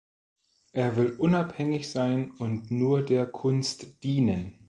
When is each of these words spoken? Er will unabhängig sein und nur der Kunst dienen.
Er 0.71 0.95
will 0.95 1.11
unabhängig 1.19 1.91
sein 1.91 2.31
und 2.39 2.71
nur 2.71 3.05
der 3.05 3.27
Kunst 3.27 4.01
dienen. 4.01 4.59